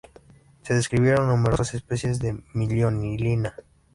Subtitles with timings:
[0.63, 3.53] Se describieron numerosas especies de "Miliolina".